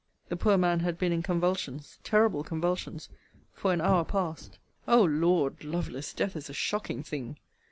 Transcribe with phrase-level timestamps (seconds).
[0.29, 3.07] The poor man had been in convulsions, terrible convulsions!
[3.53, 4.57] for an hour past.
[4.87, 5.63] O Lord!
[5.63, 7.37] Lovelace, death is a shocking thing!